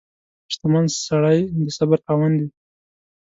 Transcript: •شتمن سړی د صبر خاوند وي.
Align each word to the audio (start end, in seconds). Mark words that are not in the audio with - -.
•شتمن 0.53 0.85
سړی 1.07 1.39
د 1.63 1.67
صبر 1.77 1.99
خاوند 2.05 2.35
وي. 2.41 2.49